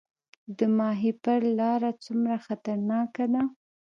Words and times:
د 0.57 0.59
ماهیپر 0.77 1.39
لاره 1.59 1.91
څومره 2.03 2.35
خطرناکه 2.45 3.25
ده؟ 3.33 3.41